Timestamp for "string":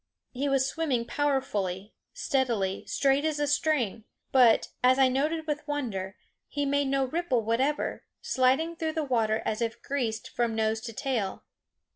3.45-4.05